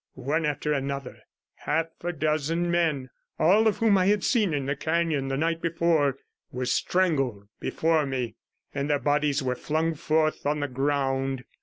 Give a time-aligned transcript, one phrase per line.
[0.15, 1.19] One after another
[1.57, 5.61] half a dozen men, all of whom I had seen in the canon the night
[5.61, 6.17] before,
[6.51, 8.33] were strangled before me,
[8.73, 11.43] and their bodies were flung forth on the ground.